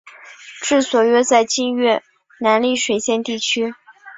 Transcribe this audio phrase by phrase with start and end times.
[0.63, 2.01] 治所约在今越
[2.39, 3.75] 南丽水县地区。